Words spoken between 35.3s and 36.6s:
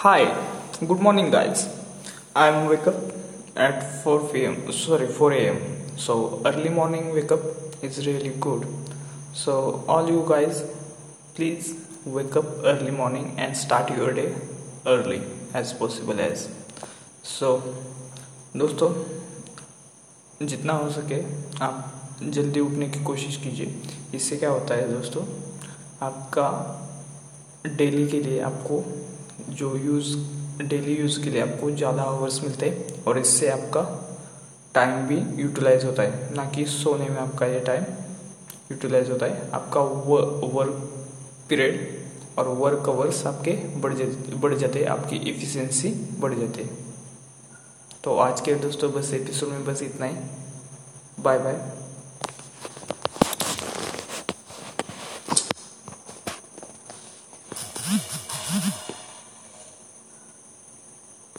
Utilise होता है। ना